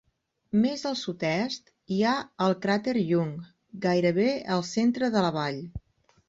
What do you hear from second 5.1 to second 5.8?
de la vall.